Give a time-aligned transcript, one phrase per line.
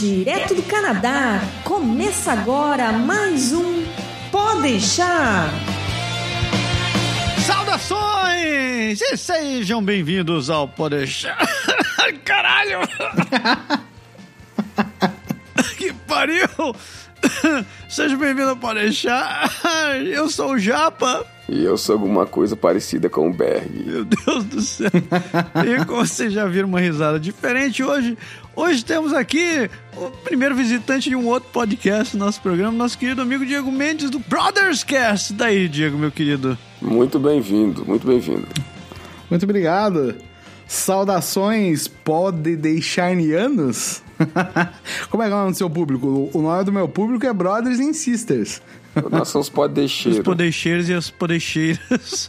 [0.00, 1.42] direto do Canadá.
[1.62, 3.84] Começa agora mais um
[4.32, 5.50] Pode deixar.
[7.46, 8.98] Saudações!
[8.98, 11.36] E sejam bem-vindos ao Pode deixar.
[12.24, 12.78] Caralho!
[15.76, 16.48] que pariu!
[17.86, 19.50] Seja bem-vindo ao Pode deixar.
[20.02, 21.26] Eu sou o Japa.
[21.48, 23.68] E eu sou alguma coisa parecida com o Berg.
[23.84, 24.90] Meu Deus do céu.
[25.66, 28.16] E como vocês já viram uma risada diferente hoje,
[28.54, 33.22] hoje temos aqui o primeiro visitante de um outro podcast no nosso programa, nosso querido
[33.22, 35.32] amigo Diego Mendes do Brothers Cast.
[35.32, 36.56] Daí, Diego, meu querido.
[36.80, 38.46] Muito bem-vindo, muito bem-vindo.
[39.28, 40.14] Muito obrigado.
[40.66, 44.02] Saudações pode deixar-nianos?
[45.10, 46.30] Como é que é o nome do seu público?
[46.32, 48.62] O nome do meu público é Brothers and Sisters.
[49.10, 50.20] Nós somos Os podeixeiros.
[50.20, 52.28] podeixeiros e as podeixeiras.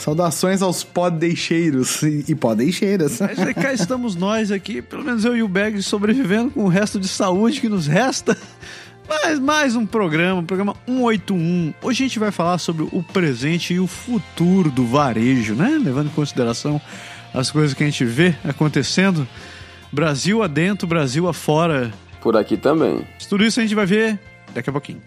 [0.00, 3.20] Saudações aos podeixeiros e e podeixeiras.
[3.20, 6.68] Mas aí cá estamos nós aqui, pelo menos eu e o Bag sobrevivendo com o
[6.68, 8.36] resto de saúde que nos resta.
[9.06, 11.74] Mas mais um programa, programa 181.
[11.82, 15.78] Hoje a gente vai falar sobre o presente e o futuro do varejo, né?
[15.82, 16.80] Levando em consideração
[17.34, 19.28] as coisas que a gente vê acontecendo.
[19.92, 21.92] Brasil adentro, Brasil afora.
[22.22, 23.06] Por aqui também.
[23.28, 24.18] Tudo isso a gente vai ver
[24.54, 25.02] daqui a pouquinho.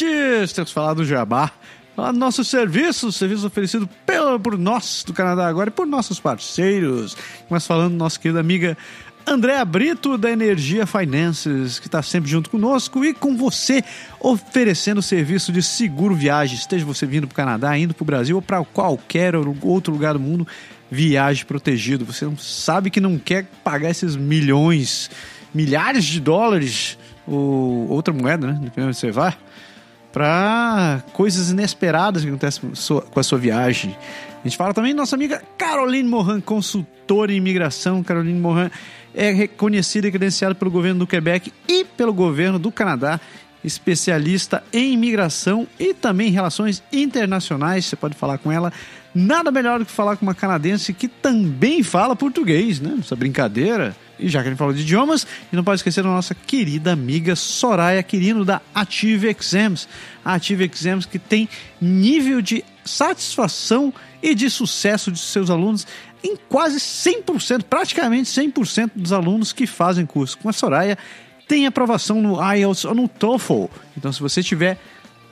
[0.00, 1.50] Antes, temos falar do Jabá.
[1.96, 6.20] Falar do nosso serviço, serviço oferecido pelo, por nós do Canadá agora e por nossos
[6.20, 7.16] parceiros.
[7.50, 8.78] Mas falando nossa querida amiga
[9.26, 13.82] Andréa Brito, da Energia Finances, que está sempre junto conosco e com você,
[14.20, 16.56] oferecendo serviço de seguro viagem.
[16.56, 20.12] Esteja você vindo para o Canadá, indo para o Brasil ou para qualquer outro lugar
[20.12, 20.46] do mundo,
[20.88, 22.04] viagem protegido.
[22.04, 25.10] Você não sabe que não quer pagar esses milhões,
[25.52, 28.52] milhares de dólares, ou outra moeda, né?
[28.52, 29.36] Dependendo de onde você vai
[30.12, 32.70] para coisas inesperadas que acontecem
[33.10, 33.96] com a sua viagem.
[34.42, 38.02] A gente fala também nossa amiga Caroline Morin, consultora em imigração.
[38.02, 38.70] Caroline Morin
[39.14, 43.20] é reconhecida e credenciada pelo governo do Quebec e pelo governo do Canadá,
[43.64, 47.86] especialista em imigração e também em relações internacionais.
[47.86, 48.72] Você pode falar com ela.
[49.14, 52.96] Nada melhor do que falar com uma canadense que também fala português, né?
[53.00, 53.96] Essa brincadeira.
[54.18, 56.92] E já que a gente falou de idiomas, e não pode esquecer da nossa querida
[56.92, 59.88] amiga Soraya Quirino da Ative Exams.
[60.24, 61.48] A Ative Exams que tem
[61.80, 63.92] nível de satisfação
[64.22, 65.86] e de sucesso de seus alunos
[66.22, 70.98] em quase 100%, praticamente 100% dos alunos que fazem curso com a Soraya
[71.46, 73.66] tem aprovação no IELTS ou no TOEFL.
[73.96, 74.78] Então, se você tiver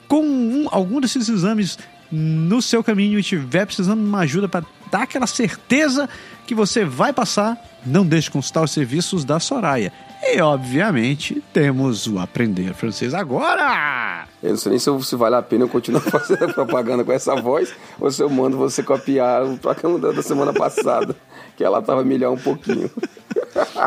[0.08, 1.78] com um- algum desses exames
[2.10, 6.08] no seu caminho e estiver precisando de uma ajuda para dar aquela certeza
[6.46, 9.92] que você vai passar, não deixe de consultar os serviços da Soraya.
[10.22, 14.26] E, obviamente, temos o Aprender Francês Agora!
[14.42, 17.12] Eu não sei nem se, eu- se vale a pena eu continuar fazendo propaganda com
[17.12, 21.14] essa voz ou se eu mando você copiar o programa da semana passada,
[21.56, 22.90] que ela tava melhor um pouquinho.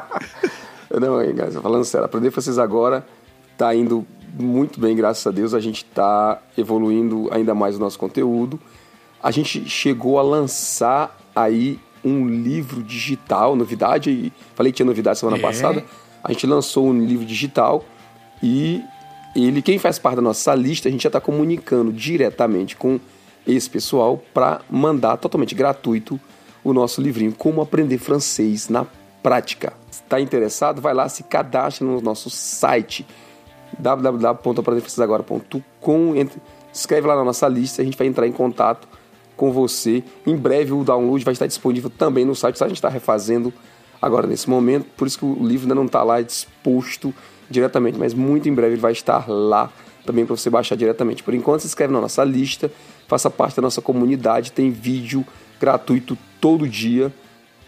[0.99, 3.05] não, guys, falando sério, aprender francês agora
[3.57, 4.05] tá indo
[4.39, 5.53] muito bem, graças a Deus.
[5.53, 8.59] A gente tá evoluindo ainda mais o nosso conteúdo.
[9.21, 15.19] A gente chegou a lançar aí um livro digital, novidade, e falei que tinha novidade
[15.19, 15.41] semana É.
[15.41, 15.83] passada.
[16.23, 17.85] A gente lançou um livro digital
[18.41, 18.81] e
[19.35, 22.99] ele, quem faz parte da nossa lista, a gente já está comunicando diretamente com
[23.47, 26.19] esse pessoal para mandar totalmente gratuito
[26.63, 28.85] o nosso livrinho Como Aprender Francês na
[29.23, 29.73] Prática.
[29.91, 30.81] Está interessado?
[30.81, 33.05] Vai lá, se cadastre no nosso site
[33.77, 36.13] www.aprenderfrancesagora.com
[36.71, 38.87] Escreve lá na nossa lista, a gente vai entrar em contato
[39.39, 40.03] com você.
[40.27, 43.53] Em breve o download vai estar disponível também no site, a gente está refazendo
[44.01, 47.15] agora nesse momento, por isso que o livro ainda não está lá disposto
[47.49, 49.71] diretamente, mas muito em breve ele vai estar lá
[50.05, 51.23] também para você baixar diretamente.
[51.23, 52.69] Por enquanto, se inscreve na nossa lista,
[53.07, 55.25] faça parte da nossa comunidade, tem vídeo
[55.59, 57.13] gratuito todo dia,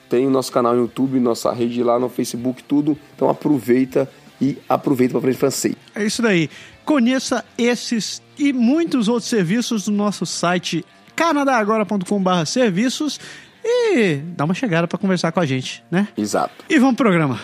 [0.09, 2.98] tem o nosso canal no YouTube, nossa rede lá no Facebook, tudo.
[3.16, 4.09] Então aproveita
[4.42, 5.76] e aproveita para aprender francês.
[5.96, 6.50] É isso daí.
[6.84, 10.84] Conheça esses e muitos outros serviços no nosso site
[11.22, 13.20] canadagora.com.br serviços
[13.64, 16.08] e dá uma chegada para conversar com a gente, né?
[16.18, 16.66] Exato.
[16.68, 17.40] E vamos pro programa.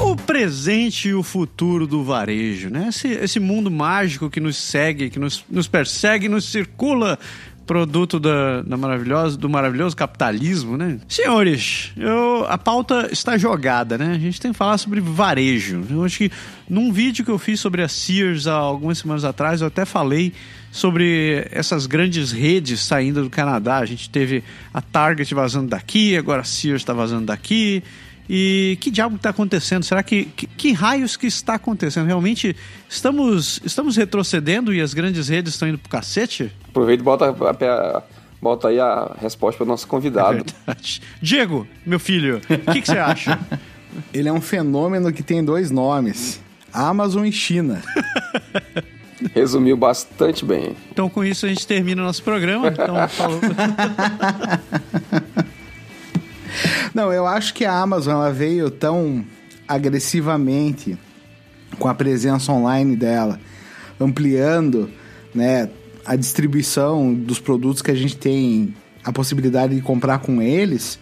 [0.00, 2.88] O presente e o futuro do varejo, né?
[2.88, 7.16] Esse, esse mundo mágico que nos segue, que nos, nos persegue, nos circula
[7.70, 10.98] produto da, da maravilhosa, do maravilhoso capitalismo, né?
[11.06, 14.12] Senhores, eu, a pauta está jogada, né?
[14.12, 15.80] A gente tem que falar sobre varejo.
[15.88, 16.32] Eu acho que
[16.68, 20.32] num vídeo que eu fiz sobre a Sears há algumas semanas atrás, eu até falei
[20.72, 23.76] sobre essas grandes redes saindo do Canadá.
[23.76, 24.42] A gente teve
[24.74, 27.84] a Target vazando daqui, agora a Sears está vazando daqui.
[28.32, 29.82] E que diabo está acontecendo?
[29.82, 32.06] Será que, que, que raios que está acontecendo?
[32.06, 32.54] Realmente
[32.88, 36.52] estamos estamos retrocedendo e as grandes redes estão indo pro cacete?
[36.68, 38.02] Aproveita e bota, a-
[38.40, 40.44] bota aí a resposta para o nosso É convidado.
[40.44, 41.02] verdade.
[41.20, 43.36] Diego, meu filho, o que, que você acha?
[44.14, 46.40] Ele é um fenômeno que tem dois nomes:
[46.72, 47.82] Amazon e China.
[49.34, 50.74] Resumiu bastante bem.
[50.90, 52.68] Então, com isso, a gente termina o nosso programa.
[52.68, 53.38] Então, falou.
[56.94, 59.24] Não, eu acho que a Amazon ela veio tão
[59.66, 60.96] agressivamente
[61.78, 63.38] com a presença online dela,
[64.00, 64.90] ampliando,
[65.34, 65.68] né,
[66.04, 70.98] a distribuição dos produtos que a gente tem a possibilidade de comprar com eles,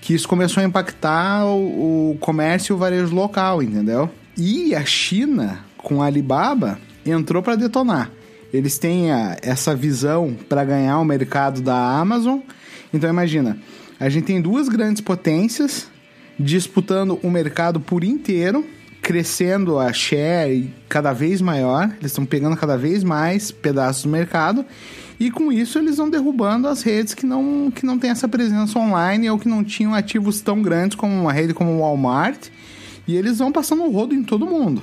[0.00, 4.10] que isso começou a impactar o, o comércio e o varejo local, entendeu?
[4.36, 8.10] E a China, com a Alibaba, entrou para detonar.
[8.52, 12.40] Eles têm a- essa visão para ganhar o mercado da Amazon.
[12.92, 13.56] Então imagina,
[14.02, 15.86] a gente tem duas grandes potências
[16.36, 18.66] disputando o mercado por inteiro,
[19.00, 21.84] crescendo a share cada vez maior.
[22.00, 24.66] Eles estão pegando cada vez mais pedaços do mercado.
[25.20, 28.76] E com isso eles vão derrubando as redes que não, que não têm essa presença
[28.76, 32.48] online ou que não tinham ativos tão grandes como uma rede como o Walmart.
[33.06, 34.82] E eles vão passando o rodo em todo mundo.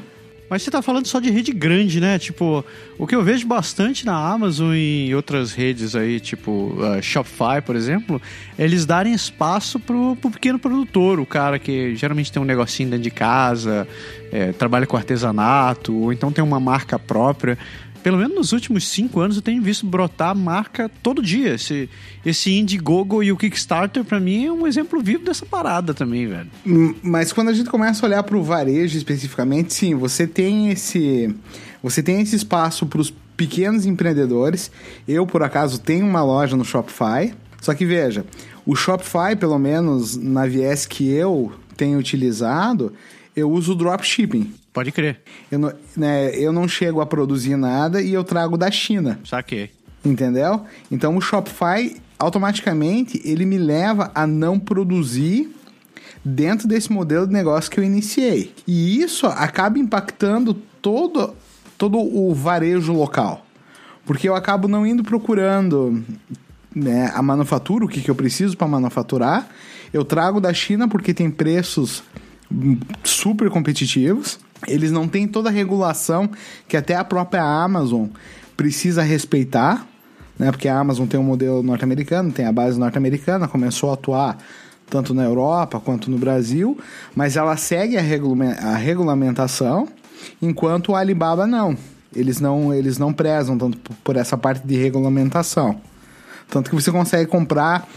[0.49, 2.17] Mas você tá falando só de rede grande, né?
[2.17, 2.65] Tipo,
[2.97, 7.75] o que eu vejo bastante na Amazon e outras redes aí, tipo uh, Shopify, por
[7.75, 8.21] exemplo,
[8.57, 12.89] é eles darem espaço pro, pro pequeno produtor, o cara que geralmente tem um negocinho
[12.89, 13.87] dentro de casa,
[14.31, 17.57] é, trabalha com artesanato, ou então tem uma marca própria.
[18.01, 21.55] Pelo menos nos últimos cinco anos eu tenho visto brotar marca todo dia.
[21.55, 21.89] Esse,
[22.25, 26.49] esse Indiegogo e o Kickstarter, pra mim, é um exemplo vivo dessa parada também, velho.
[26.65, 30.69] Hum, Mas quando a gente começa a olhar para o varejo especificamente, sim, você tem
[30.69, 31.33] esse,
[31.83, 34.71] você tem esse espaço para os pequenos empreendedores.
[35.07, 37.33] Eu, por acaso, tenho uma loja no Shopify.
[37.61, 38.25] Só que veja,
[38.65, 42.93] o Shopify, pelo menos na viés que eu tenho utilizado,
[43.35, 44.53] eu uso dropshipping.
[44.79, 45.19] Pode crer.
[45.51, 49.19] Eu não, né, eu não chego a produzir nada e eu trago da China.
[49.25, 49.71] Saquei.
[50.05, 50.63] Entendeu?
[50.89, 55.53] Então o Shopify automaticamente ele me leva a não produzir
[56.23, 58.53] dentro desse modelo de negócio que eu iniciei.
[58.65, 61.35] E isso acaba impactando todo,
[61.77, 63.45] todo o varejo local.
[64.05, 66.01] Porque eu acabo não indo procurando
[66.73, 69.45] né, a manufatura, o que, que eu preciso para manufaturar.
[69.91, 72.01] Eu trago da China porque tem preços
[72.49, 74.39] hum, super competitivos.
[74.67, 76.29] Eles não têm toda a regulação
[76.67, 78.07] que até a própria Amazon
[78.57, 79.87] precisa respeitar,
[80.37, 80.51] né?
[80.51, 84.37] Porque a Amazon tem um modelo norte-americano, tem a base norte-americana, começou a atuar
[84.89, 86.77] tanto na Europa quanto no Brasil,
[87.15, 89.87] mas ela segue a, regula- a regulamentação,
[90.41, 91.77] enquanto o Alibaba não.
[92.15, 95.79] Eles não, eles não prezam tanto por essa parte de regulamentação.
[96.49, 97.87] Tanto que você consegue comprar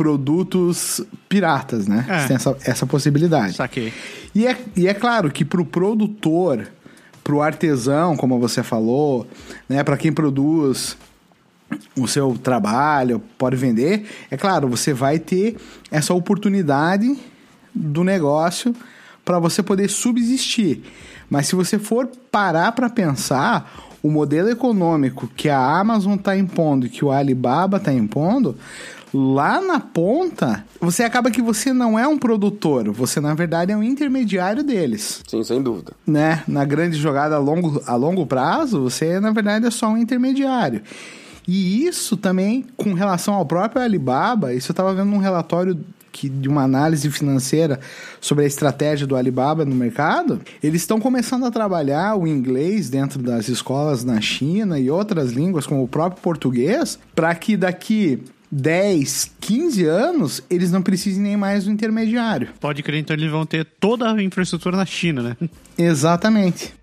[0.00, 2.06] produtos piratas, né?
[2.08, 2.20] É.
[2.20, 3.56] Você tem essa, essa possibilidade.
[3.56, 3.92] Saquei.
[4.34, 6.66] E é, e é claro que para o produtor,
[7.22, 9.26] para o artesão, como você falou,
[9.68, 10.96] né, para quem produz
[11.98, 15.58] o seu trabalho, pode vender, é claro, você vai ter
[15.90, 17.18] essa oportunidade
[17.74, 18.74] do negócio
[19.22, 20.82] para você poder subsistir.
[21.28, 23.70] Mas se você for parar para pensar,
[24.02, 28.56] o modelo econômico que a Amazon está impondo e que o Alibaba está impondo,
[29.12, 33.76] lá na ponta, você acaba que você não é um produtor, você na verdade é
[33.76, 35.92] um intermediário deles Sim, sem dúvida.
[36.06, 39.96] né, na grande jogada a longo, a longo prazo, você na verdade é só um
[39.96, 40.82] intermediário.
[41.48, 45.78] E isso também, com relação ao próprio Alibaba, isso eu estava vendo um relatório
[46.12, 47.80] que, de uma análise financeira
[48.20, 50.40] sobre a estratégia do Alibaba no mercado.
[50.62, 55.66] Eles estão começando a trabalhar o inglês dentro das escolas na China e outras línguas,
[55.66, 61.64] como o próprio português, para que daqui 10, 15 anos eles não precisem nem mais
[61.64, 62.48] do intermediário.
[62.60, 65.48] Pode crer, então eles vão ter toda a infraestrutura na China, né?
[65.78, 66.74] Exatamente.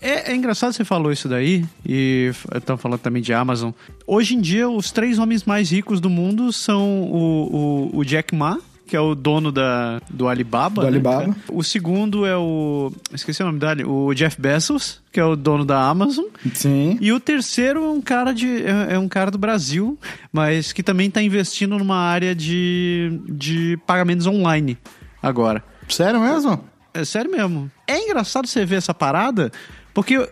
[0.00, 3.72] É, é engraçado você falou isso daí, e estão falando também de Amazon.
[4.06, 8.34] Hoje em dia, os três homens mais ricos do mundo são o, o, o Jack
[8.34, 10.82] Ma, que é o dono da, do Alibaba.
[10.82, 11.20] Do né, Alibaba.
[11.20, 11.36] cara?
[11.50, 12.92] O segundo é o.
[13.12, 13.84] Esqueci o nome dele.
[13.84, 16.26] O Jeff Bezos, que é o dono da Amazon.
[16.54, 16.96] Sim.
[17.00, 19.98] E o terceiro é um cara de é, é um cara do Brasil,
[20.32, 24.78] mas que também está investindo numa área de, de pagamentos online
[25.22, 25.62] agora.
[25.88, 26.60] Sério mesmo?
[26.94, 27.70] É sério mesmo.
[27.86, 29.50] É engraçado você ver essa parada,
[29.92, 30.28] porque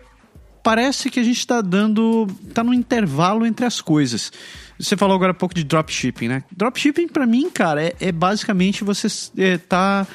[0.65, 2.25] parece que a gente está dando.
[2.53, 4.31] tá no intervalo entre as coisas.
[4.79, 6.43] Você falou agora um pouco de dropshipping, né?
[6.51, 9.07] Dropshipping, para mim, cara, é, é basicamente você
[9.37, 10.05] é, tá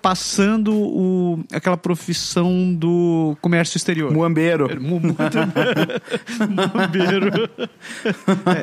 [0.00, 4.12] passando o, aquela profissão do comércio exterior.
[4.12, 4.68] Muambeiro.
[4.80, 5.16] Mu- mu-
[6.74, 7.48] Muambeiro.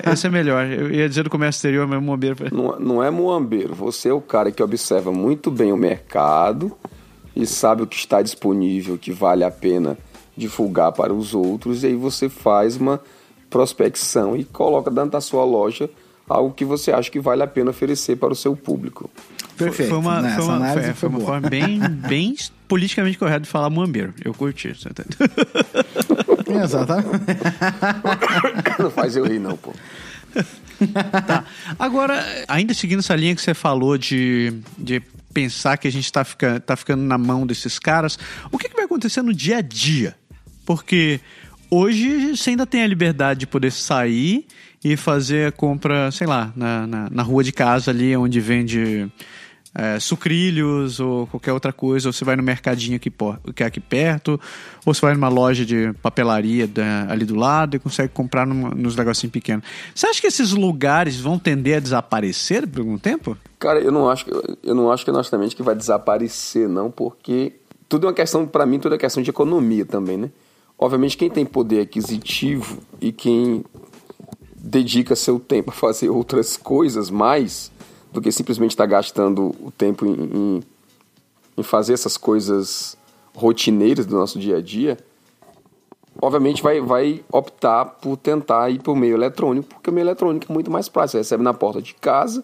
[0.05, 0.65] É, esse é melhor.
[0.67, 2.35] Eu ia dizer do comércio exterior, mas muambeiro.
[2.55, 3.73] Não, não é muambeiro.
[3.73, 6.71] Você é o cara que observa muito bem o mercado
[7.35, 9.97] e sabe o que está disponível, que vale a pena
[10.35, 13.01] divulgar para os outros, e aí você faz uma
[13.49, 15.89] prospecção e coloca dentro da sua loja
[16.29, 19.09] algo que você acha que vale a pena oferecer para o seu público.
[19.57, 19.89] Perfeito.
[19.89, 20.29] Foi uma, né?
[20.29, 21.31] foi Essa uma, análise foi, foi foi uma boa.
[21.33, 22.35] forma bem, bem
[22.69, 24.13] politicamente correta de falar muambeiro.
[24.23, 24.69] Eu curti.
[24.73, 25.03] você tá-
[26.63, 27.09] Exatamente.
[28.79, 29.73] Não faz eu rir, não, pô.
[31.27, 31.43] Tá.
[31.77, 35.01] Agora, ainda seguindo essa linha que você falou de, de
[35.33, 38.17] pensar que a gente está ficando, tá ficando na mão desses caras,
[38.51, 40.15] o que, que vai acontecer no dia a dia?
[40.65, 41.19] Porque
[41.69, 44.45] hoje você ainda tem a liberdade de poder sair
[44.83, 49.11] e fazer a compra, sei lá, na, na, na rua de casa ali, onde vende
[49.73, 53.11] é, sucrilhos ou qualquer outra coisa, ou você vai no mercadinho aqui,
[53.55, 54.39] que é aqui perto,
[54.85, 58.95] ou você vai numa loja de papelaria da- ali do lado e consegue comprar nos
[58.95, 59.63] negocinhos pequenos.
[59.95, 63.37] Você acha que esses lugares vão tender a desaparecer por algum tempo?
[63.59, 64.31] Cara, eu não acho, que-
[64.63, 67.53] eu não acho que honestamente que vai desaparecer, não, porque
[67.87, 70.29] tudo é uma questão, para mim, tudo é questão de economia também, né?
[70.83, 73.63] Obviamente, quem tem poder aquisitivo e quem
[74.55, 77.71] dedica seu tempo a fazer outras coisas mais
[78.11, 80.63] do que simplesmente estar gastando o tempo em, em,
[81.55, 82.97] em fazer essas coisas
[83.35, 84.97] rotineiras do nosso dia a dia,
[86.19, 90.51] obviamente vai, vai optar por tentar ir para o meio eletrônico, porque o meio eletrônico
[90.51, 91.11] é muito mais prático.
[91.11, 92.43] Você recebe na porta de casa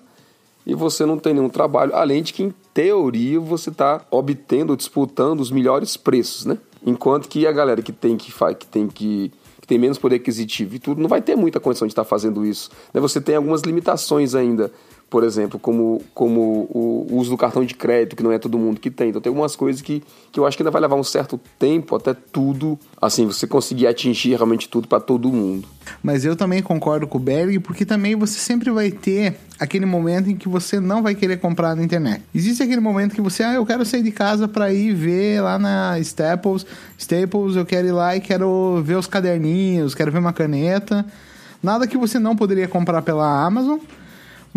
[0.63, 5.39] e você não tem nenhum trabalho, além de que, em teoria, você está obtendo, disputando
[5.39, 6.59] os melhores preços, né?
[6.85, 10.75] Enquanto que a galera que tem que, que tem que que tem menos poder aquisitivo
[10.75, 12.69] e tudo, não vai ter muita condição de estar fazendo isso.
[12.93, 13.01] né?
[13.01, 14.71] Você tem algumas limitações ainda,
[15.09, 18.79] por exemplo, como, como o uso do cartão de crédito, que não é todo mundo
[18.79, 19.09] que tem.
[19.09, 21.95] Então tem algumas coisas que, que eu acho que ainda vai levar um certo tempo
[21.95, 25.67] até tudo, assim, você conseguir atingir realmente tudo para todo mundo.
[26.03, 30.29] Mas eu também concordo com o Berg, porque também você sempre vai ter aquele momento
[30.29, 32.21] em que você não vai querer comprar na internet.
[32.35, 35.57] Existe aquele momento que você, ah, eu quero sair de casa para ir ver lá
[35.57, 36.65] na Staples,
[36.97, 41.05] Staples, eu quero ir lá e quero ver os caderninhos, quero ver uma caneta.
[41.63, 43.79] Nada que você não poderia comprar pela Amazon,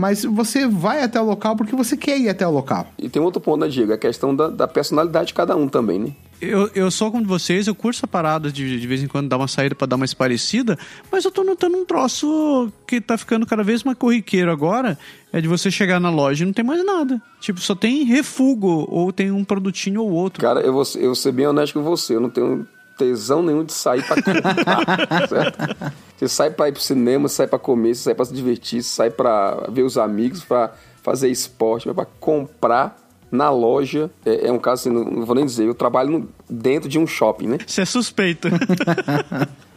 [0.01, 2.87] mas você vai até o local porque você quer ir até o local.
[2.99, 3.93] E tem outro ponto, né, Diego?
[3.93, 6.13] A questão da, da personalidade de cada um também, né?
[6.41, 9.37] Eu, eu sou como vocês, eu curso a parada de, de vez em quando dar
[9.37, 10.79] uma saída pra dar uma esparecida,
[11.13, 14.99] mas eu tô notando um troço que tá ficando cada vez mais corriqueiro agora,
[15.35, 17.21] é de você chegar na loja e não tem mais nada.
[17.41, 20.41] Tipo, só tem refugo, ou tem um produtinho ou outro.
[20.41, 22.17] Cara, eu vou, eu vou ser bem honesto com você.
[22.17, 22.67] Eu não tenho
[23.05, 25.93] tesão nenhum de sair pra comprar, certo?
[26.19, 29.67] Você sai pra ir pro cinema, sai pra comer, sai pra se divertir, sai pra
[29.71, 32.97] ver os amigos, pra fazer esporte, pra comprar
[33.33, 34.11] na loja.
[34.27, 36.99] É, é um caso assim, não, não vou nem dizer, eu trabalho no- dentro de
[36.99, 37.59] um shopping, né?
[37.67, 38.49] Você é suspeito.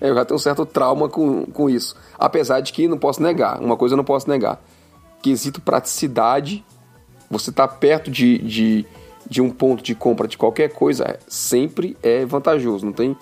[0.02, 1.96] É, Eu já tenho um certo trauma com, com isso.
[2.20, 4.62] Apesar de que não posso negar, uma coisa eu não posso negar.
[5.22, 6.62] Quesito praticidade,
[7.32, 8.86] você tá perto de, de,
[9.34, 12.86] de um ponto de compra de qualquer coisa, sempre é vantajoso.
[12.86, 13.18] Não tem,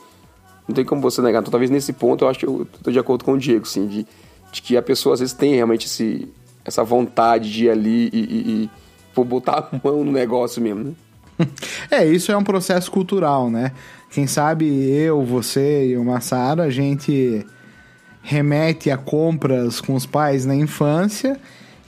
[0.67, 1.39] não tem como você negar.
[1.39, 3.87] Então, talvez nesse ponto eu acho que eu tô de acordo com o Diego, sim,
[3.87, 4.05] de,
[4.51, 6.27] de que a pessoa às vezes tem realmente esse,
[6.65, 8.69] essa vontade de ir ali e, e, e
[9.15, 10.91] pô, botar a mão no negócio mesmo, né?
[11.89, 13.71] É, isso é um processo cultural, né?
[14.09, 17.45] Quem sabe eu, você e o Massaro, a gente
[18.21, 21.39] remete a compras com os pais na infância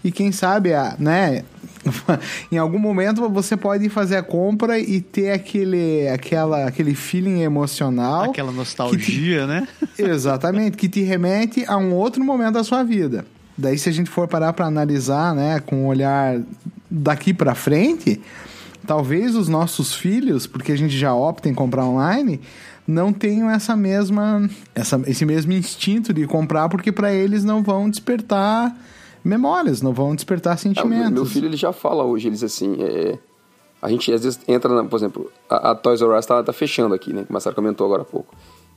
[0.02, 1.44] e quem sabe, a, né?
[2.52, 8.32] em algum momento você pode fazer a compra e ter aquele, aquela, aquele feeling emocional.
[8.32, 9.68] Aquela nostalgia, né?
[9.98, 13.26] Exatamente, que te remete a um outro momento da sua vida.
[13.58, 16.42] Daí, se a gente for parar para analisar, né, com um olhar
[16.90, 18.20] daqui para frente,
[18.86, 22.42] talvez os nossos filhos, porque a gente já opta em comprar online,
[22.88, 27.90] não tenham essa mesma, essa, esse mesmo instinto de comprar, porque para eles não vão
[27.90, 28.76] despertar
[29.24, 31.06] memórias, não vão despertar É, o sentimentos.
[31.06, 33.18] meu, meu filho ele já fala hoje, ele diz assim, é,
[33.82, 36.54] a gente às vezes entra, na, por exemplo, a, a Toys R Us tá, tá
[36.54, 37.24] fechando aqui, né?
[37.24, 38.34] Que o Marcelo comentou agora há pouco.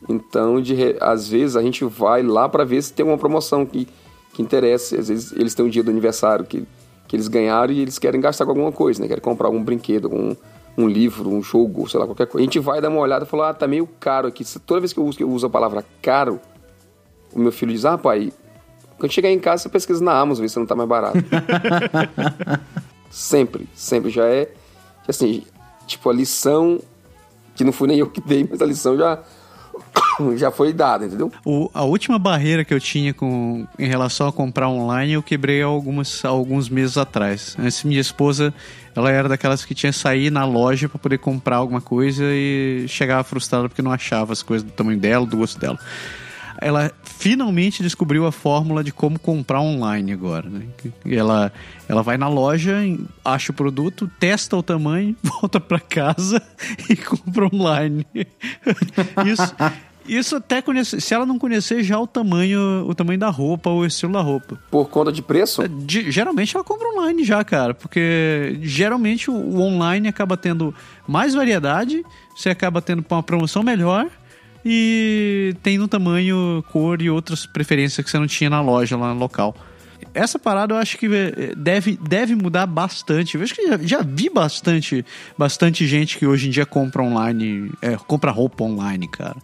[0.08, 3.88] Então, de, às vezes a gente vai lá para ver se tem uma promoção que,
[4.32, 4.98] que interessa.
[4.98, 6.66] Às vezes eles têm um dia do aniversário que,
[7.08, 9.08] que eles ganharam e eles querem gastar com alguma coisa, né?
[9.08, 10.34] Querem comprar algum brinquedo, algum
[10.78, 12.42] um livro, um jogo, sei lá, qualquer coisa.
[12.42, 14.44] A gente vai dar uma olhada e falar, ah, tá meio caro aqui.
[14.66, 16.38] Toda vez que eu uso, que eu uso a palavra caro,
[17.32, 18.30] o meu filho diz, ah, pai,
[18.98, 21.18] quando chegar em casa, você pesquisa na Amazon, ver se não tá mais barato.
[23.10, 24.10] sempre, sempre.
[24.10, 24.48] Já é,
[25.06, 25.44] assim,
[25.86, 26.80] tipo, a lição,
[27.54, 29.22] que não fui nem eu que dei, mas a lição já,
[30.36, 31.30] já foi dada, entendeu?
[31.44, 35.62] O, a última barreira que eu tinha com, em relação a comprar online eu quebrei
[35.62, 37.54] algumas, alguns meses atrás.
[37.58, 38.52] Antes, minha esposa,
[38.94, 42.86] ela era daquelas que tinha que sair na loja para poder comprar alguma coisa e
[42.88, 45.78] chegava frustrada porque não achava as coisas do tamanho dela, do gosto dela.
[46.60, 50.48] Ela finalmente descobriu a fórmula de como comprar online agora.
[50.48, 50.66] Né?
[51.04, 51.52] Ela,
[51.88, 52.76] ela vai na loja,
[53.24, 56.42] acha o produto, testa o tamanho, volta para casa
[56.88, 58.06] e compra online.
[59.26, 59.54] Isso,
[60.08, 63.80] isso até conhecer, se ela não conhecer já o tamanho, o tamanho da roupa ou
[63.80, 64.58] o estilo da roupa.
[64.70, 65.62] Por conta de preço?
[65.62, 70.74] É, de, geralmente ela compra online já, cara, porque geralmente o, o online acaba tendo
[71.06, 72.04] mais variedade,
[72.36, 74.08] você acaba tendo uma promoção melhor
[74.68, 79.14] e tem no tamanho, cor e outras preferências que você não tinha na loja lá
[79.14, 79.54] no local.
[80.12, 83.36] Essa parada eu acho que eh, deve, deve mudar bastante.
[83.36, 85.06] Eu acho que já, já vi bastante,
[85.38, 89.36] bastante gente que hoje em dia compra online, é, compra roupa online, cara.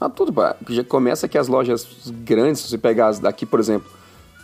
[0.00, 0.32] Ah, tudo.
[0.68, 1.84] Já começa que as lojas
[2.24, 3.90] grandes, se você pegar as daqui, por exemplo,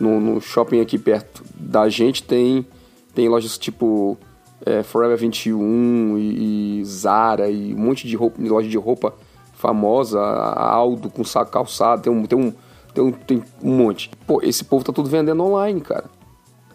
[0.01, 2.67] no, no shopping aqui perto da gente, tem,
[3.13, 4.17] tem lojas tipo
[4.65, 9.13] é, Forever 21 e, e Zara e um monte de roupa, loja de roupa
[9.55, 12.53] famosa, a Aldo com saco calçado, tem um, tem um,
[12.93, 14.11] tem um, tem um monte.
[14.27, 16.05] Pô, esse povo tá tudo vendendo online, cara.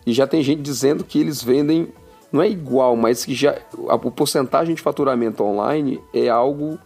[0.06, 1.88] E já tem gente dizendo que eles vendem,
[2.32, 3.58] não é igual, mas que já
[3.88, 6.78] a, a porcentagem de faturamento online é algo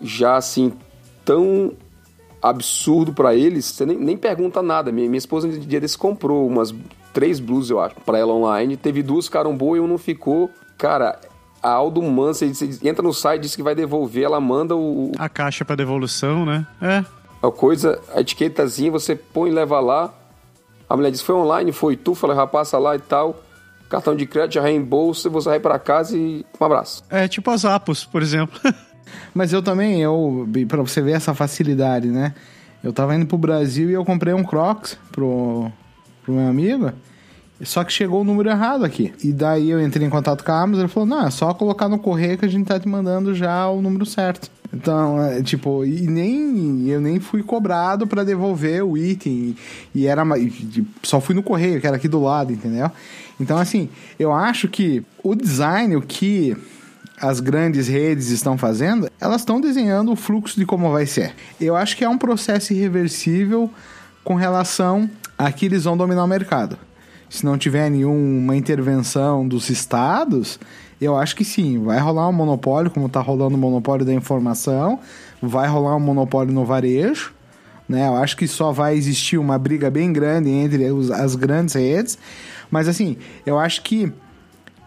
[0.00, 0.72] já assim
[1.24, 1.72] tão
[2.42, 4.92] absurdo para eles, você nem, nem pergunta nada.
[4.92, 6.74] Minha, minha esposa no dia desse comprou umas
[7.14, 8.76] três blusas, eu acho, para ela online.
[8.76, 10.50] Teve duas ficaram boas e um não ficou.
[10.76, 11.18] Cara,
[11.64, 12.44] a Aldo Mansa,
[12.82, 15.12] entra no site, diz que vai devolver, ela manda o.
[15.18, 16.66] A caixa para devolução, né?
[16.80, 17.02] É.
[17.42, 20.12] A coisa, a etiquetazinha, você põe e leva lá.
[20.88, 23.42] A mulher diz: foi online, foi tu, falei, passa lá e tal.
[23.88, 27.02] Cartão de crédito, já reembolsa, você vai para casa e um abraço.
[27.08, 28.60] É tipo as Apos, por exemplo.
[29.34, 32.34] Mas eu também, eu, para você ver essa facilidade, né?
[32.82, 35.70] Eu tava indo pro Brasil e eu comprei um Crocs pro,
[36.22, 36.92] pro meu amigo.
[37.64, 39.12] Só que chegou o número errado aqui.
[39.22, 41.52] E daí eu entrei em contato com a Amazon e ele falou: não, é só
[41.54, 44.50] colocar no correio que a gente tá te mandando já o número certo.
[44.72, 49.56] Então, é, tipo, e nem eu nem fui cobrado para devolver o item.
[49.94, 50.22] E era
[51.02, 52.90] só fui no correio, que era aqui do lado, entendeu?
[53.40, 53.88] Então, assim,
[54.18, 56.56] eu acho que o design, o que
[57.20, 61.34] as grandes redes estão fazendo, elas estão desenhando o fluxo de como vai ser.
[61.60, 63.70] Eu acho que é um processo irreversível
[64.24, 66.76] com relação a que eles vão dominar o mercado
[67.28, 70.58] se não tiver nenhuma intervenção dos estados,
[71.00, 74.98] eu acho que sim, vai rolar um monopólio, como está rolando o monopólio da informação,
[75.42, 77.32] vai rolar um monopólio no varejo,
[77.88, 78.06] né?
[78.08, 82.18] Eu acho que só vai existir uma briga bem grande entre as grandes redes,
[82.70, 84.12] mas assim, eu acho que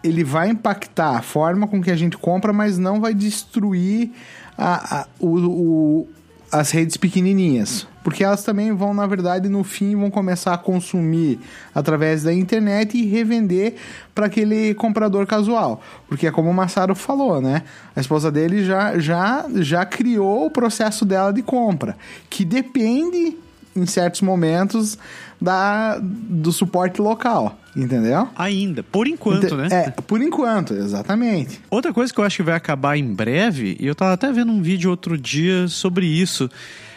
[0.02, 4.12] ele vai impactar a forma com que a gente compra, mas não vai destruir
[4.56, 6.08] a, a o, o,
[6.50, 7.86] as redes pequenininhas.
[8.02, 11.38] Porque elas também vão, na verdade, no fim, vão começar a consumir
[11.74, 13.74] através da internet e revender
[14.14, 15.82] para aquele comprador casual.
[16.08, 17.64] Porque é como o Massaro falou, né?
[17.94, 21.98] A esposa dele já, já, já criou o processo dela de compra,
[22.30, 23.36] que depende,
[23.76, 24.98] em certos momentos,
[25.40, 27.58] da, do suporte local.
[27.78, 28.28] Entendeu?
[28.34, 29.68] Ainda, por enquanto, né?
[29.70, 31.60] É, por enquanto, exatamente.
[31.70, 34.50] Outra coisa que eu acho que vai acabar em breve, e eu tava até vendo
[34.50, 36.50] um vídeo outro dia sobre isso.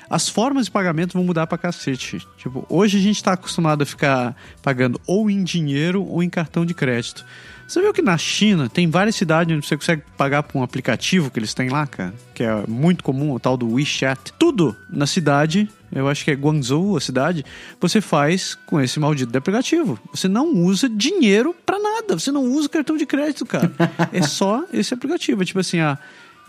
[0.10, 2.26] As formas de pagamento vão mudar pra cacete.
[2.36, 6.66] Tipo, hoje a gente tá acostumado a ficar pagando ou em dinheiro ou em cartão
[6.66, 7.24] de crédito.
[7.72, 11.32] Você viu que na China tem várias cidades onde você consegue pagar por um aplicativo
[11.32, 12.14] que eles têm lá, cara?
[12.34, 14.34] Que é muito comum, o tal do WeChat.
[14.38, 17.46] Tudo na cidade, eu acho que é Guangzhou a cidade,
[17.80, 19.98] você faz com esse maldito aplicativo.
[20.14, 23.72] Você não usa dinheiro para nada, você não usa cartão de crédito, cara.
[24.12, 25.46] é só esse aplicativo.
[25.46, 25.98] Tipo assim, ah,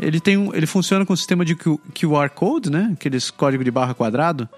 [0.01, 2.91] ele, tem um, ele funciona com o sistema de QR Code, né?
[2.95, 4.49] Aqueles código de barra quadrado.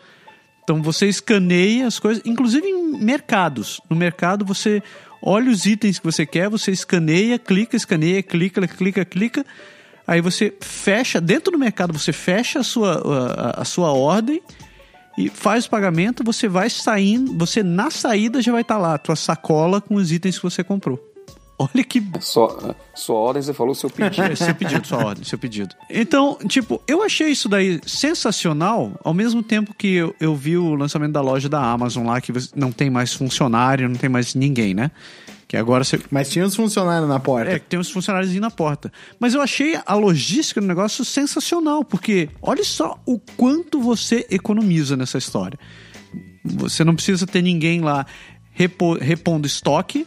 [0.62, 3.82] Então você escaneia as coisas, inclusive em mercados.
[3.90, 4.82] No mercado você
[5.24, 9.46] olha os itens que você quer, você escaneia, clica, escaneia, clica, clica, clica.
[10.06, 14.42] Aí você fecha, dentro do mercado você fecha a sua, a, a sua ordem
[15.16, 18.94] e faz o pagamento, você vai saindo, você na saída já vai estar tá lá
[18.94, 21.13] a tua sacola com os itens que você comprou.
[21.72, 22.02] Olha que.
[22.20, 24.22] Só, sua ordem, você falou seu pedido.
[24.22, 25.74] É, seu pedido, sua ordem, seu pedido.
[25.90, 30.74] Então, tipo, eu achei isso daí sensacional, ao mesmo tempo que eu, eu vi o
[30.74, 34.74] lançamento da loja da Amazon lá, que não tem mais funcionário, não tem mais ninguém,
[34.74, 34.90] né?
[35.46, 36.00] Que agora você...
[36.10, 37.52] Mas tinha os funcionários na porta.
[37.52, 38.92] É, tem os funcionários na porta.
[39.20, 44.96] Mas eu achei a logística do negócio sensacional, porque olha só o quanto você economiza
[44.96, 45.58] nessa história.
[46.44, 48.06] Você não precisa ter ninguém lá
[48.52, 50.06] repo, repondo estoque,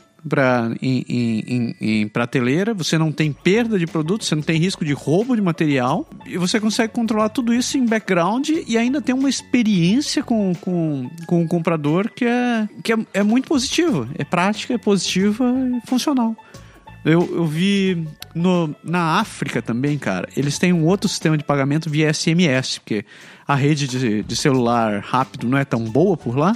[0.82, 4.84] em, em, em, em prateleira, você não tem perda de produto, você não tem risco
[4.84, 9.14] de roubo de material, e você consegue controlar tudo isso em background e ainda tem
[9.16, 14.08] uma experiência com, com, com o comprador que é, que é, é muito positiva.
[14.18, 15.46] É prática, é positiva
[15.84, 16.36] e funcional.
[17.06, 21.90] Eu, eu vi no, na África também, cara, eles têm um outro sistema de pagamento
[21.90, 23.06] via SMS, porque
[23.48, 26.56] a rede de, de celular rápido não é tão boa por lá.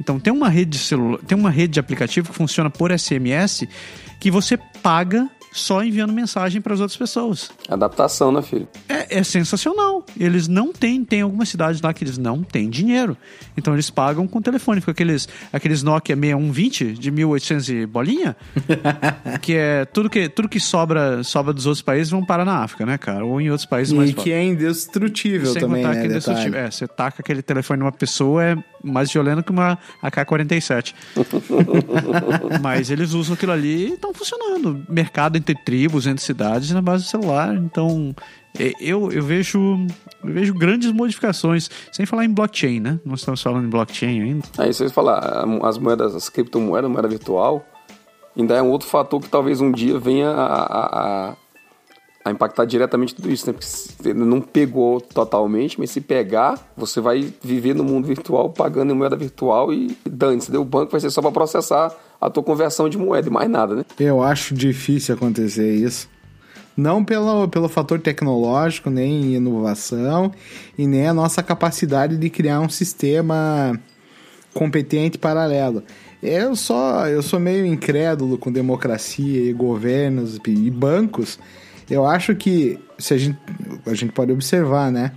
[0.00, 3.66] Então tem uma rede de celular, tem uma rede de aplicativo que funciona por SMS
[4.20, 7.48] que você paga só enviando mensagem para as outras pessoas.
[7.68, 8.66] Adaptação, né, filho?
[8.88, 10.04] É, é sensacional.
[10.18, 13.16] Eles não têm, tem algumas cidades lá que eles não têm dinheiro.
[13.56, 18.36] Então eles pagam com telefone, com aqueles, aqueles Nokia 6120 de 1800 e bolinha,
[19.40, 22.84] que é tudo que, tudo que sobra, sobra dos outros países vão parar na África,
[22.84, 23.24] né, cara?
[23.24, 25.92] Ou em outros países mais E que é indestrutível Sem também, né?
[25.92, 26.58] que é indestrutível.
[26.58, 30.94] É, você taca aquele telefone numa pessoa, é mais violento que uma AK-47.
[32.60, 34.84] Mas eles usam aquilo ali e estão funcionando.
[34.88, 37.54] Mercado entre tribos, entre cidades, na base do celular.
[37.54, 38.14] Então,
[38.58, 39.58] é, eu, eu vejo
[40.22, 41.70] eu vejo grandes modificações.
[41.92, 42.98] Sem falar em blockchain, né?
[43.04, 44.44] Nós estamos falando em blockchain ainda.
[44.58, 47.64] Aí vocês falar, as moedas, as criptomoedas, moeda virtual,
[48.36, 51.36] ainda é um outro fator que talvez um dia venha a, a,
[52.24, 53.54] a- impactar diretamente tudo isso, né?
[53.96, 58.96] Porque não pegou totalmente, mas se pegar, você vai viver no mundo virtual pagando em
[58.96, 62.96] moeda virtual e dane-se, o banco vai ser só para processar a tua conversão de
[62.96, 63.84] moeda e mais nada, né?
[63.98, 66.08] Eu acho difícil acontecer isso.
[66.76, 70.32] Não pelo, pelo fator tecnológico, nem inovação,
[70.76, 73.78] e nem a nossa capacidade de criar um sistema
[74.52, 75.82] competente paralelo.
[76.22, 81.38] Eu só eu sou meio incrédulo com democracia e governos e bancos.
[81.90, 83.38] Eu acho que se a gente
[83.86, 85.12] a gente pode observar, né?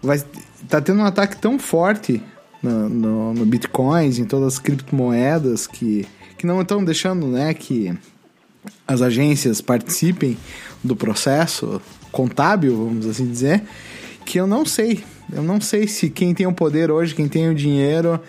[0.00, 0.22] Vai
[0.68, 2.22] tá tendo um ataque tão forte
[2.62, 6.06] no, no, no bitcoins, em todas as criptomoedas que
[6.38, 7.92] que não estão deixando, né, que
[8.86, 10.38] as agências participem
[10.82, 13.62] do processo contábil, vamos assim dizer,
[14.24, 15.04] que eu não sei.
[15.32, 18.20] Eu não sei se quem tem o poder hoje, quem tem o dinheiro,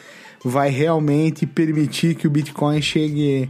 [0.43, 3.49] vai realmente permitir que o Bitcoin chegue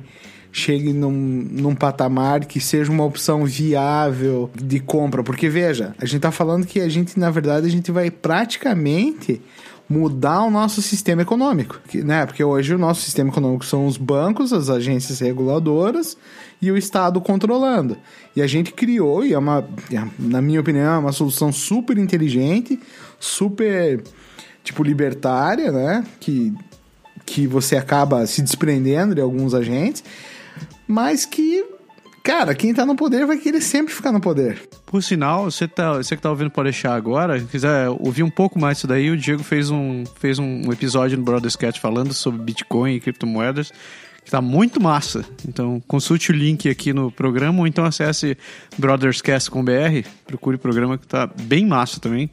[0.52, 5.24] chegue num, num patamar que seja uma opção viável de compra.
[5.24, 9.40] Porque, veja, a gente tá falando que a gente, na verdade, a gente vai praticamente
[9.90, 12.24] mudar o nosso sistema econômico, né?
[12.26, 16.16] Porque hoje o nosso sistema econômico são os bancos, as agências reguladoras
[16.62, 17.98] e o Estado controlando.
[18.36, 21.98] E a gente criou, e é uma, é, na minha opinião, é uma solução super
[21.98, 22.80] inteligente,
[23.20, 24.04] super,
[24.64, 26.06] tipo, libertária, né?
[26.20, 26.54] Que,
[27.26, 30.04] que você acaba se desprendendo de alguns agentes,
[30.88, 31.66] mas que,
[32.30, 34.62] cara, quem tá no poder vai querer sempre ficar no poder.
[34.86, 38.60] Por sinal, você, tá, você que tá ouvindo pode deixar agora, quiser ouvir um pouco
[38.60, 42.40] mais disso daí, o Diego fez um, fez um episódio no Brothers Cat falando sobre
[42.44, 43.72] Bitcoin e criptomoedas,
[44.24, 45.26] que tá muito massa.
[45.48, 48.38] Então, consulte o link aqui no programa, ou então acesse
[48.78, 52.30] brotherscast.com.br, procure o programa que tá bem massa também.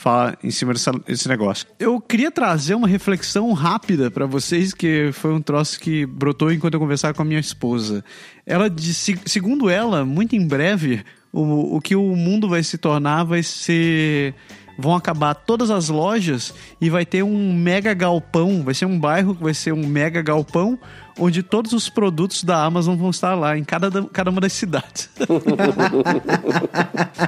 [0.00, 1.66] Fala em cima dessa, desse negócio.
[1.78, 6.72] Eu queria trazer uma reflexão rápida para vocês, que foi um troço que brotou enquanto
[6.72, 8.02] eu conversava com a minha esposa.
[8.46, 13.24] Ela disse, segundo ela, muito em breve, o, o que o mundo vai se tornar
[13.24, 14.34] vai ser.
[14.80, 18.62] Vão acabar todas as lojas e vai ter um mega galpão.
[18.64, 20.78] Vai ser um bairro que vai ser um mega galpão,
[21.18, 24.52] onde todos os produtos da Amazon vão estar lá, em cada, da- cada uma das
[24.54, 25.10] cidades.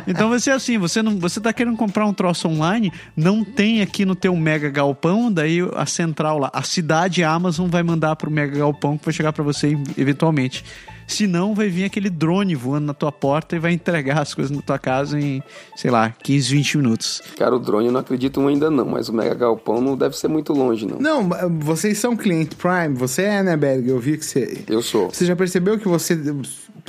[0.06, 3.82] então vai ser assim: você não, você tá querendo comprar um troço online, não tem
[3.82, 8.30] aqui no teu mega galpão, daí a central lá, a cidade Amazon vai mandar pro
[8.30, 10.64] mega galpão que vai chegar para você eventualmente.
[11.06, 14.62] Senão vai vir aquele drone voando na tua porta e vai entregar as coisas na
[14.62, 15.42] tua casa em,
[15.76, 17.22] sei lá, 15, 20 minutos.
[17.36, 20.28] Cara, o drone eu não acredito ainda não, mas o Mega Galpão não deve ser
[20.28, 20.98] muito longe, não.
[20.98, 21.28] Não,
[21.60, 23.88] vocês são cliente Prime, você é, né, Berg?
[23.88, 24.64] Eu vi que você.
[24.68, 25.10] Eu sou.
[25.10, 26.18] Você já percebeu que você,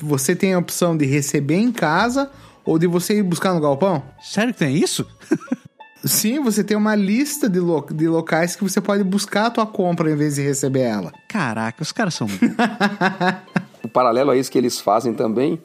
[0.02, 2.30] você tem a opção de receber em casa
[2.66, 4.04] ou de você ir buscar no galpão?
[4.22, 5.06] Sério que tem isso?
[6.06, 9.66] Sim, você tem uma lista de, lo de locais que você pode buscar a tua
[9.66, 11.14] compra em vez de receber ela.
[11.30, 12.28] Caraca, os caras são.
[13.84, 15.62] O paralelo a isso que eles fazem também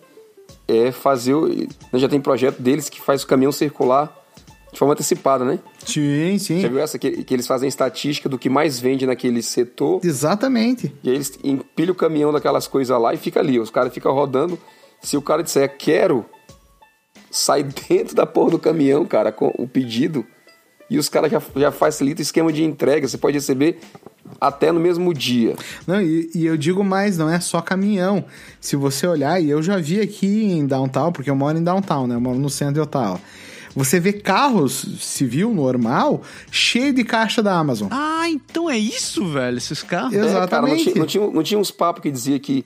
[0.67, 1.35] é fazer.
[1.35, 4.15] o- né, Já tem projeto deles que faz o caminhão circular
[4.73, 5.59] de forma antecipada, né?
[5.85, 6.61] Sim, sim.
[6.61, 6.99] Já viu essa?
[6.99, 10.01] Que, que eles fazem estatística do que mais vende naquele setor.
[10.05, 10.93] Exatamente.
[11.03, 13.59] E aí eles empilham o caminhão daquelas coisas lá e fica ali.
[13.59, 14.59] Os caras ficam rodando.
[15.01, 16.27] Se o cara disser quero,
[17.31, 20.27] sai dentro da porra do caminhão, cara, com o pedido.
[20.91, 23.07] E os caras já, já facilitam o esquema de entrega.
[23.07, 23.79] Você pode receber
[24.41, 25.55] até no mesmo dia.
[25.87, 28.25] Não, e, e eu digo mais, não é só caminhão.
[28.61, 32.07] Se você olhar, e eu já vi aqui em Downtown, porque eu moro em Downtown,
[32.07, 32.15] né?
[32.15, 33.21] Eu moro no centro de Ottawa.
[33.77, 37.89] Você vê carros civil normal cheio de caixa da Amazon.
[37.91, 40.15] Ah, então é isso, velho, esses carros.
[40.15, 40.39] Eu- É, cara, não
[40.75, 40.83] Exatamente.
[40.85, 42.65] tinha, não tinha, não tinha uns papos que dizia que,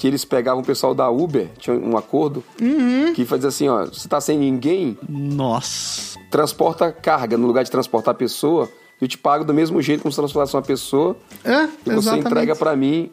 [0.00, 3.12] que eles pegavam o pessoal da Uber, tinha um acordo, Uhum.
[3.12, 6.18] que fazia assim, ó, você tá sem ninguém, Nossa.
[6.30, 8.66] transporta carga no lugar de transportar a pessoa,
[8.98, 12.26] eu te pago do mesmo jeito como se transportasse uma pessoa, É, e você exatamente.
[12.28, 13.10] entrega pra mim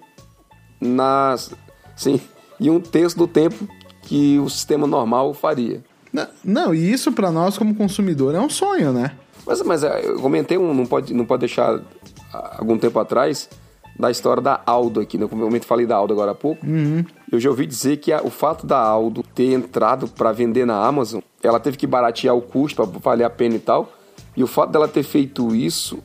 [0.79, 1.51] nas,
[1.93, 2.21] sim,
[2.57, 3.67] em um terço do tempo
[4.03, 5.83] que o sistema normal faria.
[6.13, 9.11] Não, Não, e isso pra nós como consumidor é um sonho, né?
[9.45, 11.81] Mas, mas é, eu comentei, um, não, pode, não pode deixar
[12.57, 13.49] algum tempo atrás,
[13.99, 15.27] da história da Aldo aqui, né?
[15.27, 16.65] Como eu falei da Aldo agora há pouco.
[17.31, 20.85] Eu já ouvi dizer que a- o fato da Aldo ter entrado para vender na
[20.85, 23.91] Amazon, ela teve que baratear o custo para valer a pena e tal.
[24.35, 25.99] E o fato dela ter feito isso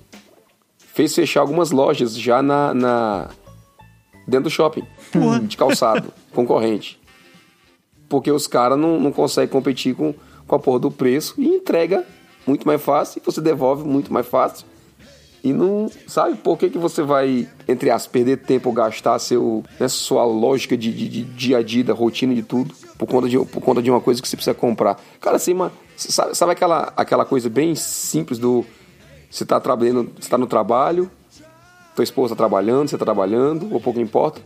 [0.78, 3.28] fez fechar algumas lojas já na, na-
[4.26, 4.85] dentro do shopping,
[5.46, 6.98] de calçado, concorrente.
[8.09, 10.14] Porque os caras não, não conseguem competir com,
[10.46, 12.05] com a porra do preço e entrega
[12.46, 14.66] muito mais fácil e você devolve muito mais fácil.
[15.42, 15.90] E não.
[16.07, 20.76] Sabe por que, que você vai, entre as perder tempo gastar seu, né, sua lógica
[20.76, 23.83] de, de, de dia a dia, da rotina de tudo, por conta de, por conta
[23.83, 25.00] de uma coisa que você precisa comprar?
[25.20, 28.64] Cara, assim, uma, sabe, sabe aquela, aquela coisa bem simples do.
[29.31, 31.11] Você tá trabalhando, você tá no trabalho,
[31.96, 34.40] tua esposa tá trabalhando, você tá trabalhando, ou pouco importa.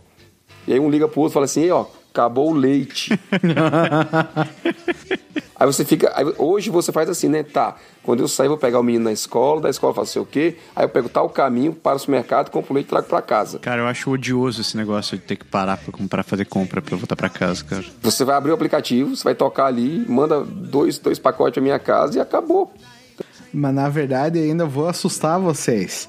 [0.67, 3.11] E aí um liga pro outro e fala assim, Ei, ó, acabou o leite.
[5.55, 6.11] aí você fica.
[6.15, 7.43] aí hoje você faz assim, né?
[7.43, 7.77] Tá.
[8.03, 10.57] Quando eu sair, vou pegar o menino na escola, da escola faço sei o quê.
[10.75, 13.59] Aí eu pego tal caminho para o supermercado, compro o leite e trago pra casa.
[13.59, 16.97] Cara, eu acho odioso esse negócio de ter que parar pra comprar, fazer compra pra
[16.97, 17.85] voltar pra casa, cara.
[18.01, 21.79] Você vai abrir o aplicativo, você vai tocar ali, manda dois, dois pacotes pra minha
[21.79, 22.73] casa e acabou.
[23.53, 26.09] Mas na verdade ainda vou assustar vocês.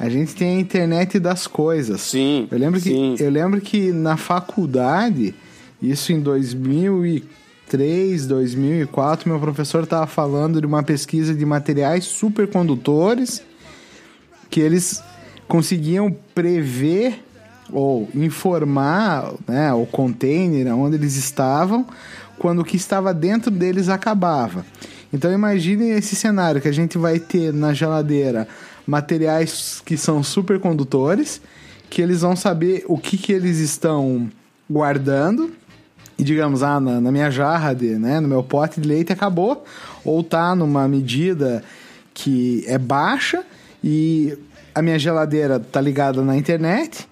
[0.00, 2.00] A gente tem a internet das coisas.
[2.00, 3.16] Sim, Eu lembro sim.
[3.18, 5.34] que eu lembro que na faculdade,
[5.80, 13.42] isso em 2003, 2004, meu professor estava falando de uma pesquisa de materiais supercondutores
[14.48, 15.02] que eles
[15.46, 17.22] conseguiam prever
[17.70, 21.86] ou informar né, o container onde eles estavam
[22.38, 24.64] quando o que estava dentro deles acabava.
[25.12, 28.48] Então imagine esse cenário que a gente vai ter na geladeira
[28.90, 31.40] materiais que são supercondutores,
[31.88, 34.28] que eles vão saber o que, que eles estão
[34.68, 35.52] guardando.
[36.18, 39.64] E digamos, ah, na, na minha jarra, de, né, no meu pote de leite acabou,
[40.04, 41.62] ou tá numa medida
[42.12, 43.42] que é baixa
[43.82, 44.36] e
[44.74, 47.08] a minha geladeira tá ligada na internet,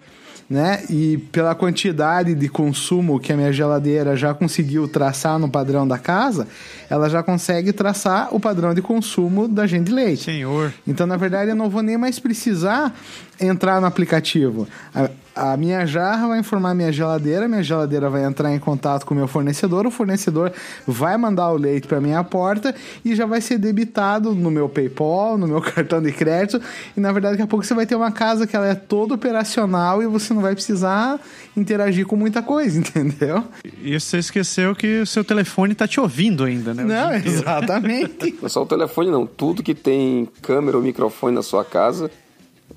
[0.48, 0.82] né?
[0.88, 5.98] E pela quantidade de consumo que a minha geladeira já conseguiu traçar no padrão da
[5.98, 6.48] casa,
[6.88, 10.24] ela já consegue traçar o padrão de consumo da gente de leite.
[10.24, 10.72] Senhor.
[10.86, 12.94] Então, na verdade, eu não vou nem mais precisar
[13.40, 14.66] entrar no aplicativo.
[14.94, 19.06] A, a minha jarra vai informar a minha geladeira, minha geladeira vai entrar em contato
[19.06, 20.52] com o meu fornecedor, o fornecedor
[20.84, 22.74] vai mandar o leite para minha porta
[23.04, 26.60] e já vai ser debitado no meu PayPal, no meu cartão de crédito.
[26.96, 29.14] E na verdade, daqui a pouco você vai ter uma casa que ela é toda
[29.14, 31.20] operacional e você não vai precisar
[31.56, 33.44] interagir com muita coisa, entendeu?
[33.82, 36.82] E você esqueceu que o seu telefone tá te ouvindo ainda, né?
[36.82, 38.36] Não, exatamente.
[38.40, 39.24] Não é só o telefone, não.
[39.24, 42.10] Tudo que tem câmera ou microfone na sua casa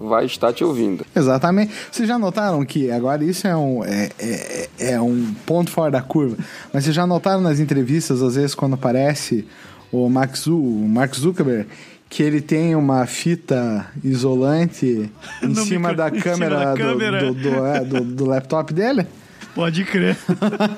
[0.07, 1.05] vai estar te ouvindo.
[1.15, 1.71] Exatamente.
[1.91, 6.01] Vocês já notaram que agora isso é um, é, é, é um ponto fora da
[6.01, 6.37] curva,
[6.73, 9.45] mas vocês já notaram nas entrevistas, às vezes, quando aparece
[9.91, 11.67] o Mark, Zu, o Mark Zuckerberg,
[12.09, 15.09] que ele tem uma fita isolante
[15.41, 17.19] em No cima micro- da em cima câmera, da do- câmera.
[17.25, 19.05] Do, do, é, do- do laptop dele?
[19.53, 20.17] Pode crer.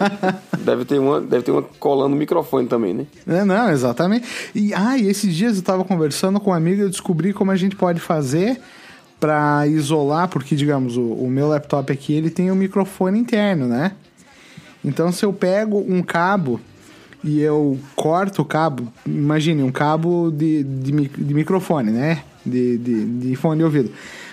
[0.59, 3.05] Deve ter uma, deve ter uma colando o microfone também, né?
[3.27, 4.25] É, não, exatamente.
[4.55, 7.51] E, ah, e esses dias eu tava conversando com um amigo e eu descobri como
[7.51, 8.59] a gente pode fazer
[9.23, 13.93] para isolar, porque, digamos, o, o meu laptop aqui, ele tem um microfone interno, né?
[14.83, 16.59] Então, se eu pego um cabo
[17.23, 22.21] e eu corto o cabo, imagine, um cabo de, de, de microfone, né?
[22.45, 23.91] De, de, de fone de ouvido.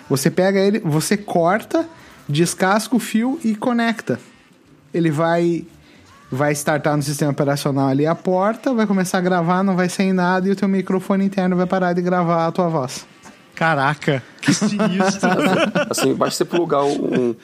[0.09, 1.89] Você pega ele, você corta,
[2.29, 4.19] descasca o fio e conecta.
[4.93, 5.65] Ele vai
[6.33, 10.13] vai startar no sistema operacional ali a porta, vai começar a gravar, não vai sair
[10.13, 13.07] nada e o teu microfone interno vai parar de gravar a tua voz.
[13.61, 15.29] Caraca, que sinistro.
[15.91, 17.35] Assim, basta você plugar um,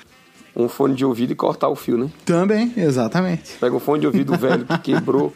[0.56, 2.08] um fone de ouvido e cortar o fio, né?
[2.24, 3.52] Também, exatamente.
[3.60, 5.30] Pega um fone de ouvido velho que quebrou,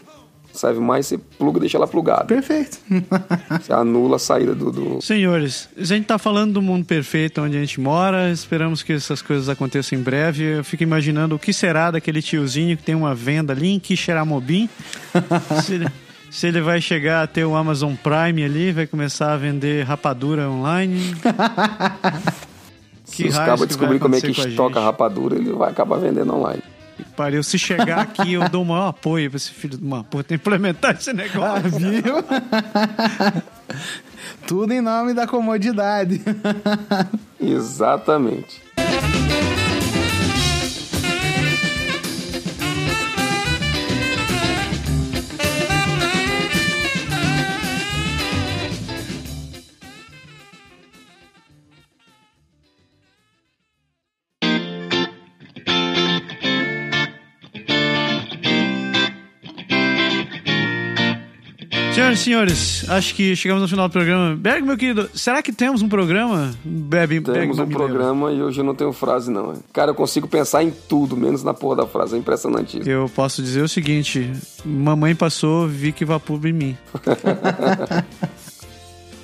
[0.54, 2.24] serve mais, você pluga e deixa ela plugada.
[2.24, 2.78] Perfeito.
[3.60, 7.58] Você anula a saída do, do- Senhores, a gente tá falando do mundo perfeito onde
[7.58, 10.42] a gente mora, esperamos que essas coisas aconteçam em breve.
[10.42, 14.66] Eu fico imaginando o que será daquele tiozinho que tem uma venda ali em Quixeramobim.
[16.30, 20.48] se, ele, vai chegar a ter o Amazon Prime ali, vai começar a vender rapadura
[20.48, 21.14] online.
[23.04, 24.84] Se Que os cabos que descobrir como é que a estoca gente?
[24.84, 26.62] rapadura, ele vai acabar vendendo online.
[27.16, 27.42] pariu.
[27.42, 30.94] Se chegar aqui, eu dou o maior apoio pra esse filho de uma puta implementar
[30.96, 31.70] esse Ah, negócio.
[31.70, 32.02] viu?
[34.46, 36.20] Tudo em nome da comodidade.
[37.40, 38.62] Exatamente.
[62.10, 64.34] Senhoras e senhores, acho que chegamos no final do programa.
[64.36, 66.52] Berg, meu querido, será que temos um programa?
[66.64, 67.86] Bebe, Berg Temos um Mamilema.
[67.86, 69.54] programa e hoje eu não tenho frase, não.
[69.72, 72.16] Cara, eu consigo pensar em tudo, menos na porra da frase.
[72.16, 72.88] É impressionante isso.
[72.88, 74.30] Eu posso dizer o seguinte:
[74.64, 76.76] mamãe passou, vi que vapor em mim.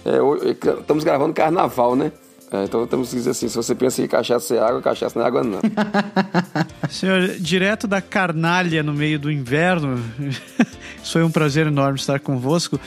[0.08, 2.12] É, é, estamos gravando carnaval, né?
[2.52, 5.24] É, então temos que dizer assim: se você pensa que cachaça é água, cachaça não
[5.24, 5.58] é água, não.
[6.88, 9.98] Senhor, direto da carnalha no meio do inverno,
[11.02, 12.78] isso foi um prazer enorme estar convosco.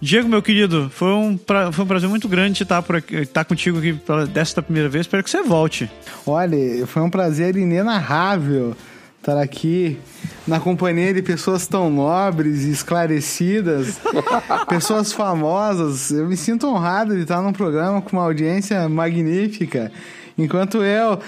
[0.00, 3.44] Diego, meu querido, foi um, pra- foi um prazer muito grande estar, por aqui, estar
[3.44, 5.06] contigo aqui pela desta primeira vez.
[5.06, 5.90] Espero que você volte.
[6.24, 8.76] Olha, foi um prazer inenarrável
[9.20, 9.98] estar aqui
[10.46, 13.98] na companhia de pessoas tão nobres e esclarecidas,
[14.68, 16.10] pessoas famosas.
[16.10, 19.92] Eu me sinto honrado de estar num programa com uma audiência magnífica.
[20.38, 21.18] Enquanto eu,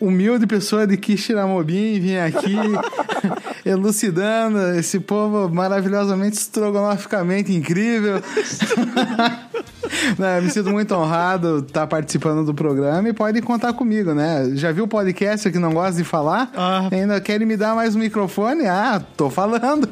[0.00, 2.56] humilde pessoa de Kishiramobim, vim aqui
[3.66, 8.22] elucidando esse povo maravilhosamente estrogonoficamente incrível.
[10.18, 14.50] Não, eu me sinto muito honrado estar participando do programa e pode contar comigo, né?
[14.54, 16.50] Já viu o podcast que não gosta de falar?
[16.56, 16.88] Ah.
[16.90, 18.66] Ainda querem me dar mais um microfone?
[18.66, 19.88] Ah, tô falando.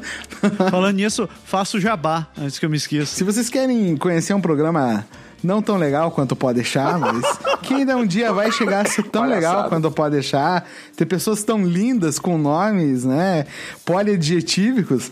[0.69, 3.15] Falando nisso, faço jabá, antes que eu me esqueça.
[3.15, 5.05] Se vocês querem conhecer um programa
[5.43, 7.23] não tão legal quanto Pode Deixar, mas
[7.57, 9.57] que ainda um dia vai chegar a ser tão Palhaçada.
[9.57, 10.65] legal quanto o Pode Deixar,
[10.95, 13.45] ter pessoas tão lindas com nomes, né,
[13.83, 15.11] poliadjetívicos,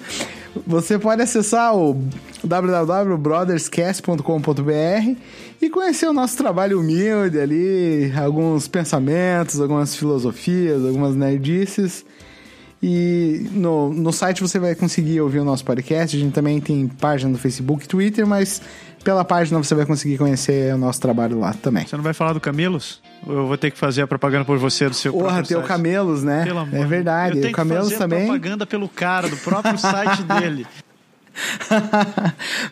[0.67, 1.99] você pode acessar o
[2.43, 5.15] www.brotherscast.com.br
[5.61, 12.05] e conhecer o nosso trabalho humilde ali, alguns pensamentos, algumas filosofias, algumas nerdices.
[12.85, 16.17] E no, no site você vai conseguir ouvir o nosso podcast.
[16.17, 18.61] A gente também tem página no Facebook e Twitter, mas
[19.03, 21.85] pela página você vai conseguir conhecer o nosso trabalho lá também.
[21.85, 23.01] Você não vai falar do Camelos?
[23.27, 25.63] Eu vou ter que fazer a propaganda por você do seu Porra, tem o?
[25.63, 26.43] Camelos, né?
[26.45, 27.35] Pelo amor É de- verdade.
[27.35, 28.25] Eu O tenho Camelos que fazer também.
[28.27, 30.67] propaganda pelo cara, do próprio site dele.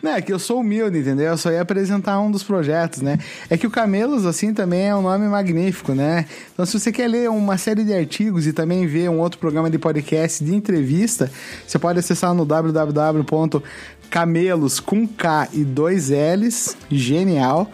[0.02, 1.26] não, é que eu sou humilde, entendeu?
[1.26, 3.18] Eu só ia apresentar um dos projetos, né?
[3.50, 6.26] É que o Camelos, assim, também é um nome magnífico, né?
[6.52, 9.68] Então, se você quer ler uma série de artigos e também ver um outro programa
[9.68, 11.30] de podcast de entrevista,
[11.66, 12.44] você pode acessar no
[14.12, 17.70] www.camelos com K e dois L's, genial,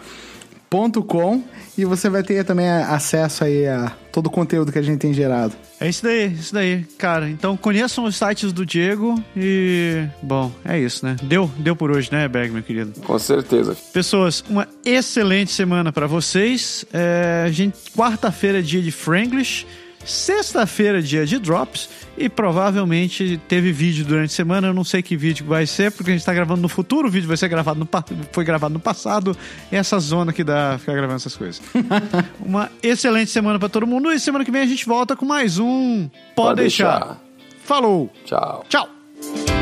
[0.69, 1.43] ponto com,
[1.77, 5.13] e você vai ter também acesso aí a todo o conteúdo que a gente tem
[5.13, 5.53] gerado.
[5.79, 7.29] É isso daí, isso daí, cara.
[7.29, 10.05] Então conheçam os sites do Diego e.
[10.21, 11.15] Bom, é isso, né?
[11.23, 12.99] Deu, deu por hoje, né, Berg, meu querido?
[13.01, 13.75] Com certeza.
[13.93, 16.85] Pessoas, uma excelente semana pra vocês.
[16.91, 19.65] É, a gente, quarta-feira é dia de Franglish,
[20.11, 24.67] sexta-feira é dia de Drops e provavelmente teve vídeo durante a semana.
[24.67, 27.07] Eu não sei que vídeo vai ser porque a gente tá gravando no futuro.
[27.07, 27.87] O vídeo vai ser gravado no
[28.31, 29.35] foi gravado no passado.
[29.71, 31.61] Essa zona que dá ficar gravando essas coisas.
[32.39, 35.57] uma excelente semana pra todo mundo e semana que vem a gente volta com mais
[35.59, 36.99] um Pode, Pode deixar.
[36.99, 37.21] deixar.
[37.63, 38.11] Falou.
[38.25, 38.65] Tchau.
[38.67, 39.58] Tchau.